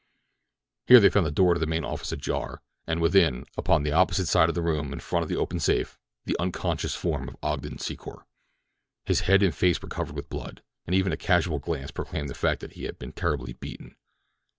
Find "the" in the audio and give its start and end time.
1.27-1.31, 1.59-1.67, 3.83-3.91, 4.55-4.61, 5.29-5.35, 6.25-6.35, 12.29-12.33